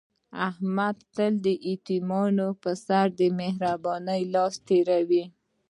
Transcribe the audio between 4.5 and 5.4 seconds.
تېروي.